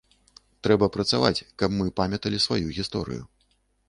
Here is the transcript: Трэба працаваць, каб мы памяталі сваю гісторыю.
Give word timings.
Трэба 0.67 0.87
працаваць, 0.95 1.45
каб 1.63 1.75
мы 1.81 1.85
памяталі 1.99 2.39
сваю 2.47 2.65
гісторыю. 2.79 3.23